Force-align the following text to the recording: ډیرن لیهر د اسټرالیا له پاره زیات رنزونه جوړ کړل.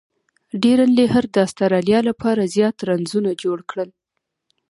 ډیرن 0.63 0.89
لیهر 0.99 1.23
د 1.31 1.35
اسټرالیا 1.45 1.99
له 2.07 2.13
پاره 2.21 2.43
زیات 2.55 2.75
رنزونه 2.87 3.31
جوړ 3.43 3.57
کړل. 3.69 3.89